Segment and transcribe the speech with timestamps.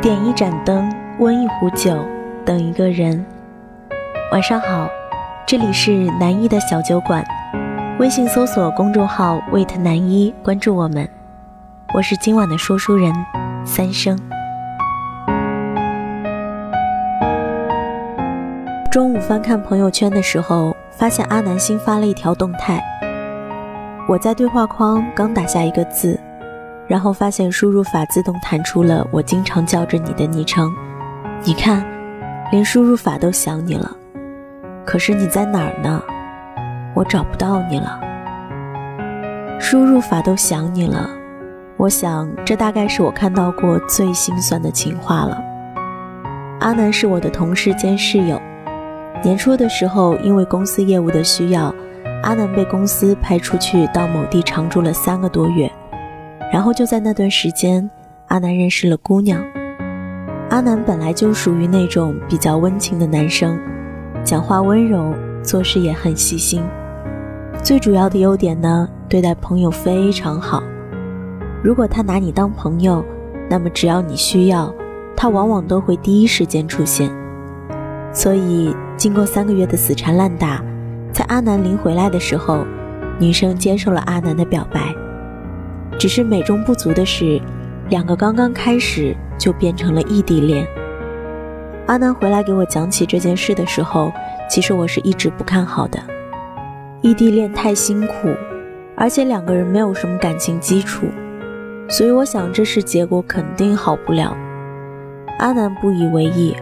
[0.00, 1.92] 点一盏灯，温一壶酒，
[2.44, 3.26] 等一个人。
[4.30, 4.88] 晚上好，
[5.44, 7.24] 这里是南一的小酒馆，
[7.98, 11.08] 微信搜索公众号 “wait 南一”，关注我们。
[11.92, 13.12] 我是今晚的说书人
[13.64, 14.16] 三生。
[18.92, 22.80] 中午翻看朋友圈的时候，发现阿南新发了一条动态。
[24.08, 26.16] 我在对话框刚打下一个字。
[26.88, 30.72] 然后发现输入法自动弹出了我经常叫着你的昵称，
[31.44, 31.84] 你看，
[32.50, 33.94] 连输入法都想你了。
[34.86, 36.02] 可是你在哪儿呢？
[36.94, 38.00] 我找不到你了。
[39.60, 41.10] 输入法都想你了，
[41.76, 45.38] 我想这大概是我看到过最心酸的情话了。
[46.60, 48.40] 阿南是我的同事兼室友，
[49.22, 51.72] 年初的时候因为公司业务的需要，
[52.22, 55.70] 阿南被公司派出去到某地常住了三个多月。
[56.52, 57.88] 然后就在那段时间，
[58.28, 59.44] 阿南认识了姑娘。
[60.50, 63.58] 阿南本来就属于那种比较温情的男生，
[64.24, 66.62] 讲话温柔，做事也很细心。
[67.62, 70.62] 最主要的优点呢，对待朋友非常好。
[71.62, 73.04] 如果他拿你当朋友，
[73.50, 74.72] 那么只要你需要，
[75.14, 77.10] 他往往都会第一时间出现。
[78.12, 80.64] 所以，经过三个月的死缠烂打，
[81.12, 82.64] 在阿南临回来的时候，
[83.18, 84.94] 女生接受了阿南的表白。
[85.98, 87.40] 只是美中不足的是，
[87.88, 90.64] 两个刚刚开始就变成了异地恋。
[91.86, 94.12] 阿南回来给我讲起这件事的时候，
[94.48, 95.98] 其实我是一直不看好的。
[97.00, 98.28] 异地恋太辛苦，
[98.96, 101.06] 而且两个人没有什么感情基础，
[101.88, 104.36] 所以我想这事结果肯定好不了。
[105.38, 106.54] 阿南不以为意，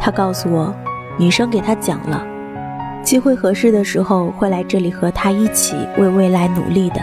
[0.00, 0.74] 他告诉我，
[1.16, 2.26] 女生给他讲了，
[3.04, 7.00] 机会合适的时候会来这里和他一起为未来努力的。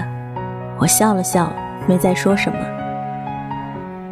[0.77, 1.49] 我笑了笑。
[1.87, 2.57] 没再说什么。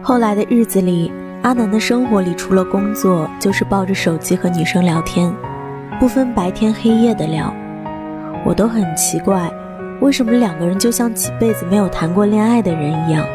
[0.01, 5.33] 后来的日子里，阿南的生活里除了工作，就是抱着手机和女生聊天，
[5.99, 7.53] 不分白天黑夜的聊。
[8.45, 9.51] 我都很奇怪，
[10.01, 13.25] 为什么两个人就像几辈子没有谈过恋爱的人一样，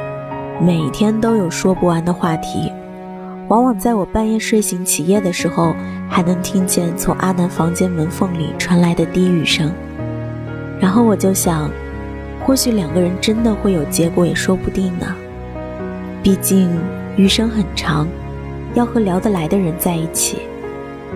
[0.61, 2.73] 每天都有说不完的话题。
[3.49, 5.75] 往往在我半夜睡醒起夜的时候，
[6.09, 9.73] 还能听见从阿南房间门缝里传来的低语声。
[10.79, 11.69] 然后我就想。
[12.51, 15.07] 或许两个人真的会有结果，也说不定呢。
[16.21, 16.69] 毕竟
[17.17, 18.09] 余生很长，
[18.75, 20.39] 要和聊得来的人在一起，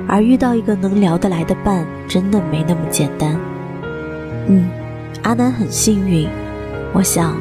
[0.06, 3.37] 而遇到一个能聊得来的伴，真的没那么简单。
[4.47, 4.69] 嗯，
[5.25, 6.28] 阿南很幸运。
[6.93, 7.37] 我想，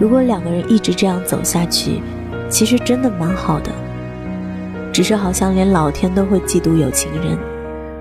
[0.00, 2.02] 如果两个人一直这样走下去，
[2.48, 3.70] 其实真的蛮好的。
[4.92, 7.38] 只是好像连老天都会嫉妒有情人，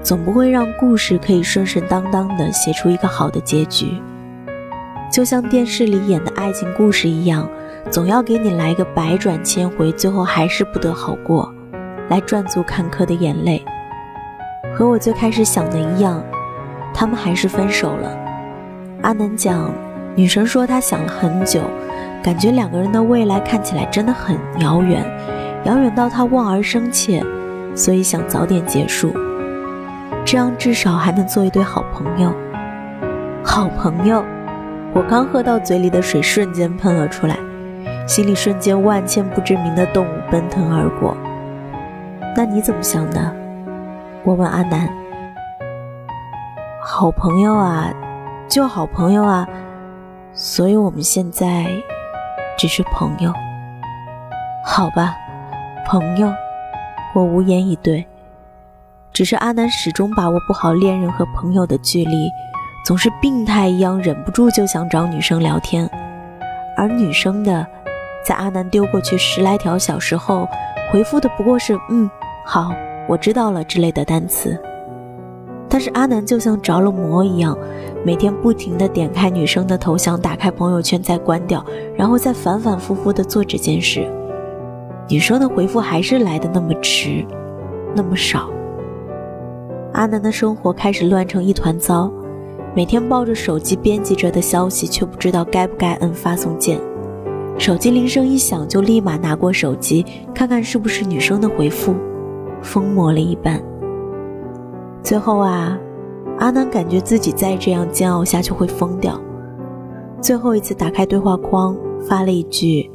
[0.01, 4.01] 总不会让故事可以顺顺当当的写出一个好的结局。
[5.15, 7.49] 就像电视里演的爱情故事一样，
[7.89, 11.49] 总要给你来个百转千回，最后还是不得好过，
[12.09, 13.63] 来赚足坎坷的眼泪。
[14.75, 16.21] 和我最开始想的一样，
[16.93, 18.11] 他们还是分手了。
[19.03, 19.71] 阿南讲，
[20.17, 21.61] 女神说她想了很久，
[22.21, 25.01] 感觉两个人的未来看起来真的很遥远，
[25.63, 27.23] 遥远到她望而生怯，
[27.73, 29.13] 所以想早点结束，
[30.25, 32.33] 这样至少还能做一对好朋友。
[33.45, 34.21] 好朋友。
[34.95, 37.37] 我刚喝到嘴里的水瞬间喷了出来，
[38.07, 41.17] 心里瞬间万千不知名的动物奔腾而过。
[42.33, 43.35] 那你怎么想的？
[44.23, 44.87] 我问阿南。
[46.81, 47.91] 好朋友啊，
[48.47, 49.45] 就好朋友啊，
[50.31, 51.65] 所以我们现在
[52.57, 53.33] 只是朋友。
[54.65, 55.13] 好吧，
[55.85, 56.31] 朋友，
[57.13, 58.07] 我无言以对。
[59.11, 62.29] 只是阿南始终把握不好恋人和朋友的距离。
[62.85, 65.89] 总是病态一样，忍不住就想找女生聊天，
[66.77, 67.65] 而女生的，
[68.23, 70.47] 在阿南丢过去十来条小时后，
[70.91, 72.07] 回复的不过是“嗯，
[72.45, 72.71] 好，
[73.09, 74.55] 我知道了”之类的单词。
[75.67, 77.57] 但是阿南就像着了魔一样，
[78.05, 81.65] 每天不停地点开女生的头像，打开朋友圈再关掉，
[81.97, 84.07] 然后再反反复复地做这件事。
[85.09, 87.25] 女生的回复还是来的那么迟，
[87.95, 88.47] 那么少。
[89.93, 92.11] 阿南的生活开始乱成一团糟。
[92.75, 96.77] 每天抱着手机编辑着的消息，却不知道该不该摁发送键。
[97.57, 101.95] 手机铃声一响，就立马拿过手机看看是不是女生的回复，
[102.61, 103.63] 疯魔了一般。
[105.01, 105.79] 最后啊，
[106.37, 109.17] 阿南感觉自己再这样煎熬下去会疯掉。
[110.19, 111.77] 最后一次打开对话框，
[112.09, 112.91] 发了一句：“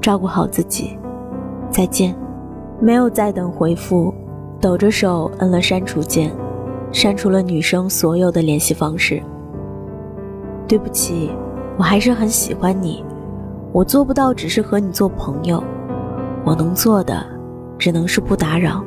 [0.00, 0.96] 照顾好自己，
[1.68, 2.16] 再见。”
[2.80, 4.14] 没有再等回复，
[4.60, 6.30] 抖着手摁了删除键。
[6.92, 9.22] 删除了女生所有的联系方式。
[10.68, 11.30] 对不起，
[11.76, 13.04] 我还是很喜欢你，
[13.72, 15.62] 我做不到只是和你做朋友，
[16.44, 17.24] 我能做的
[17.78, 18.82] 只能是不打扰。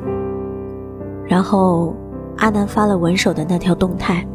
[1.26, 1.94] 然后，
[2.36, 4.26] 阿南发了文手的那条动态。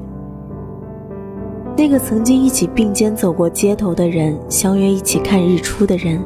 [1.78, 6.20] 那个曾经一起并肩走过街头的人，相约一起看日出的人，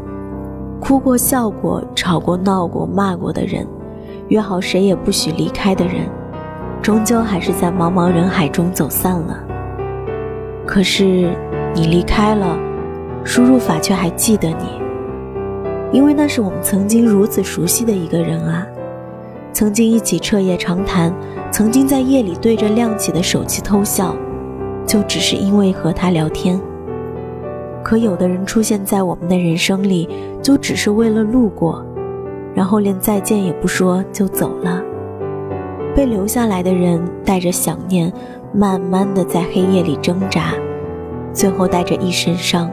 [0.80, 3.68] 哭过、笑过、吵过、闹过、骂过的人，
[4.30, 6.10] 约好谁也不许离开的人，
[6.84, 9.40] 终究还是在茫茫人海中走散了。
[10.68, 11.34] 可是，
[11.74, 12.60] 你离开了，
[13.24, 14.82] 输入法却还记得你，
[15.94, 18.68] 因为那是我们曾经如此熟悉的一个人啊。
[19.54, 21.14] 曾经一起彻夜长谈，
[21.52, 24.14] 曾经在夜里对着亮起的手机偷笑，
[24.86, 26.60] 就只是因为和他聊天。
[27.82, 30.10] 可有的人出现在我们的人生里，
[30.42, 31.86] 就只是为了路过，
[32.54, 34.82] 然后连再见也不说就走了。
[35.96, 38.12] 被留下来的人带着想念，
[38.52, 40.54] 慢慢的在黑夜里挣扎，
[41.34, 42.70] 最后带着一身伤。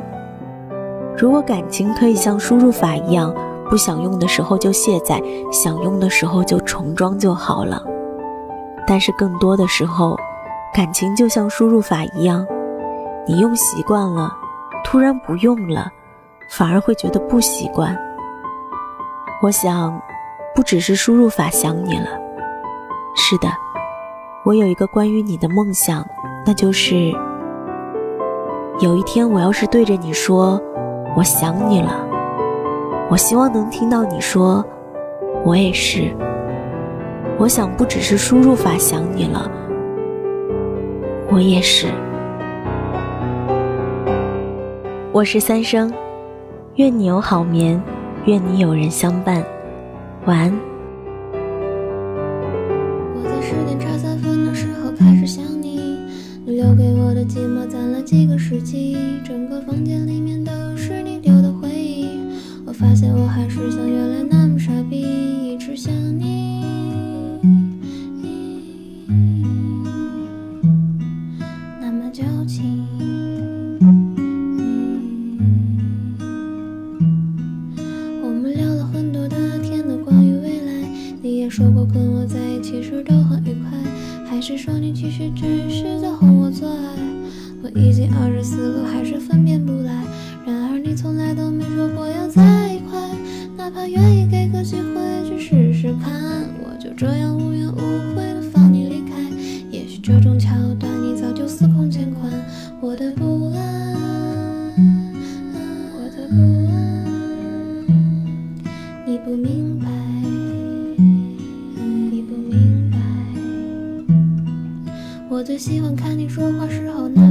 [1.17, 3.35] 如果感情可以像输入法一样。
[3.69, 5.23] 不想用的时候就卸载，
[5.53, 7.81] 想用的时候就重装就好了。
[8.85, 10.17] 但是更多的时候，
[10.75, 12.45] 感情就像输入法一样，
[13.29, 14.29] 你用习惯了，
[14.83, 15.87] 突然不用了，
[16.49, 17.97] 反而会觉得不习惯。
[19.41, 19.97] 我想，
[20.53, 22.09] 不只是输入法想你了。
[23.23, 23.49] 是的，
[24.45, 26.05] 我有一个关于你的梦想，
[26.47, 27.13] 那就是
[28.81, 30.59] 有一天我要是对着你说，
[31.15, 32.05] 我想你了。
[33.11, 34.65] 我希望能听到你说，
[35.45, 36.11] 我也是。
[37.39, 39.51] 我想不只是输入法想你了，
[41.31, 41.89] 我也是。
[45.13, 45.93] 我是三生，
[46.77, 47.81] 愿你有好眠，
[48.25, 49.45] 愿你有人相伴，
[50.25, 50.70] 晚安。
[57.51, 62.07] 我的寂寞攒了几个世纪，整个房间里面都是你留的回忆。
[62.65, 66.63] 我发现我还是像原来那么傻逼，一直想你，
[71.81, 72.87] 那么矫情。
[78.23, 80.89] 我们聊了很多的天的关于未来，
[81.21, 83.77] 你也说过跟我在一起时都很愉快，
[84.25, 85.60] 还是说你其实只？
[87.81, 90.05] 已经二十四个，还是分辨不来。
[90.47, 92.71] 然而你从来都没说过要在。
[92.73, 93.01] 一块，
[93.57, 97.79] 哪怕愿意给个机会去试试看，我就这样无怨无
[98.15, 99.17] 悔的放你离开。
[99.71, 102.31] 也许这种桥段你早就司空见惯，
[102.81, 104.75] 我的不安，
[105.95, 106.37] 我的不
[106.71, 107.87] 安，
[109.07, 109.89] 你不明白，
[112.11, 112.99] 你不明白。
[115.29, 117.30] 我最喜欢看你说话时候那，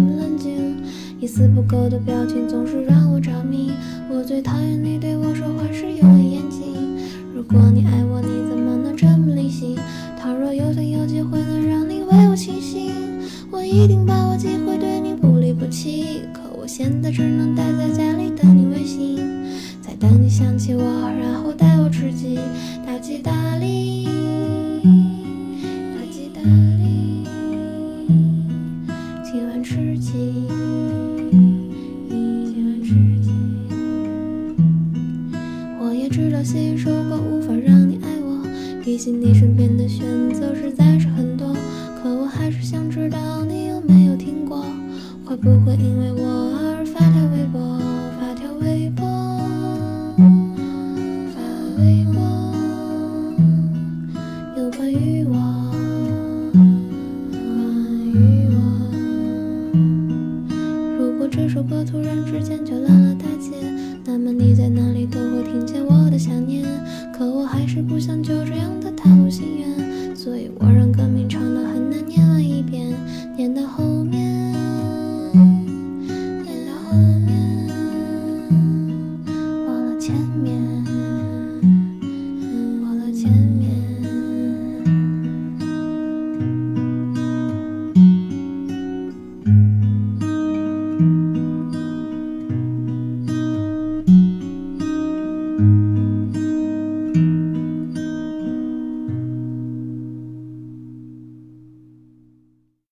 [1.39, 3.71] 一丝不苟的表情总是让我着迷。
[4.11, 6.99] 我最讨厌你对我说话时用了眼睛。
[7.33, 9.77] 如果你爱我，你怎么能这么理性？
[10.21, 12.91] 倘若有天有机会能让你为我倾心，
[13.51, 16.23] 我一定把握机会对你不离不弃。
[16.33, 19.15] 可我现在只能待在家里等你微信，
[19.81, 21.53] 再等你想起我，然后
[39.11, 41.53] 你身边的选择实在是很多，
[42.01, 44.63] 可我还是想知道你有没有听过，
[45.25, 47.79] 会不会因为我而发条微博，
[48.19, 49.05] 发条微博，
[51.33, 51.41] 发
[51.81, 52.21] 微博，
[54.57, 55.33] 有关于我，
[57.33, 57.41] 关
[58.13, 58.57] 于我。
[60.99, 63.51] 如果这首歌突然之间就烂了大街，
[64.05, 66.17] 那么你在哪里都会听见我的。
[66.17, 66.65] 想念，
[67.13, 68.38] 可我还是不想就。